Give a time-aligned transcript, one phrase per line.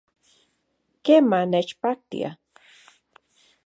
[1.05, 2.29] Kema, nechpaktia